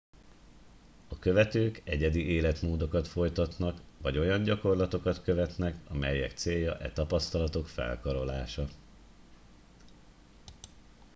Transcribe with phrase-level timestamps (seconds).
[1.07, 8.67] a követők egyedi életmódokat folytatnak vagy olyan gyakorlatokat követnek amelyek célja e tapasztalatok felkarolása